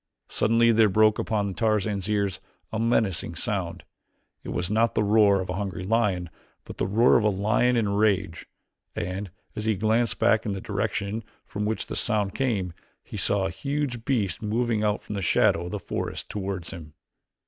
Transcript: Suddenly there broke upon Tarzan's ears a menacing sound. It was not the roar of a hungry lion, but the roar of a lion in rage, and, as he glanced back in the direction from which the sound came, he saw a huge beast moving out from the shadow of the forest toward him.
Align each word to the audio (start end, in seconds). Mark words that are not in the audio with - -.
Suddenly 0.29 0.71
there 0.71 0.89
broke 0.89 1.19
upon 1.19 1.53
Tarzan's 1.53 2.09
ears 2.09 2.39
a 2.73 2.79
menacing 2.79 3.35
sound. 3.35 3.83
It 4.43 4.49
was 4.49 4.71
not 4.71 4.95
the 4.95 5.03
roar 5.03 5.41
of 5.41 5.47
a 5.49 5.53
hungry 5.57 5.83
lion, 5.83 6.31
but 6.65 6.77
the 6.77 6.87
roar 6.87 7.17
of 7.17 7.23
a 7.23 7.29
lion 7.29 7.77
in 7.77 7.87
rage, 7.87 8.47
and, 8.95 9.29
as 9.55 9.65
he 9.65 9.75
glanced 9.75 10.17
back 10.17 10.43
in 10.43 10.53
the 10.53 10.59
direction 10.59 11.23
from 11.45 11.65
which 11.65 11.85
the 11.85 11.95
sound 11.95 12.33
came, 12.33 12.73
he 13.03 13.15
saw 13.15 13.45
a 13.45 13.51
huge 13.51 14.03
beast 14.03 14.41
moving 14.41 14.83
out 14.83 15.03
from 15.03 15.13
the 15.13 15.21
shadow 15.21 15.65
of 15.65 15.71
the 15.71 15.77
forest 15.77 16.29
toward 16.31 16.65
him. 16.67 16.95